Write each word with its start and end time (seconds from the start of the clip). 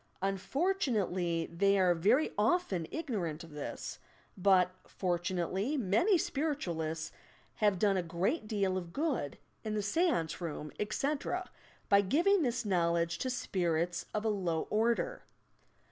Unfortu 0.23 0.93
nately, 0.93 1.45
they 1.45 1.77
are 1.77 1.93
very 1.93 2.33
often 2.35 2.87
ignorant 2.89 3.43
of 3.43 3.51
this, 3.51 3.99
but 4.35 4.71
for 4.87 5.19
tunately 5.19 5.77
many 5.77 6.17
spiritualists 6.17 7.11
have 7.57 7.77
done 7.77 7.97
a 7.97 8.01
great 8.01 8.47
deal 8.47 8.77
of 8.79 8.93
good 8.93 9.37
in 9.63 9.75
the 9.75 9.83
seance 9.83 10.41
room, 10.41 10.71
etc., 10.79 11.47
by 11.87 12.01
giving 12.01 12.41
this 12.41 12.65
knowledge 12.65 13.19
to 13.19 13.29
"spirits" 13.29 14.07
of 14.11 14.25
a 14.25 14.29
low 14.29 14.63
order. 14.71 15.21